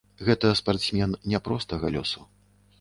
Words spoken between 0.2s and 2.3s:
Гэта спартсмен няпростага лёсу.